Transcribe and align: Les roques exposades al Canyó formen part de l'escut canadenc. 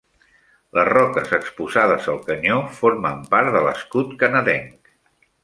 Les 0.77 0.87
roques 0.87 1.35
exposades 1.37 2.07
al 2.13 2.17
Canyó 2.31 2.57
formen 2.79 3.21
part 3.35 3.53
de 3.59 3.63
l'escut 3.69 4.19
canadenc. 4.25 4.93